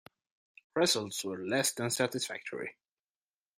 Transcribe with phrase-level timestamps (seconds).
[0.75, 2.75] Results were less than satisfactory.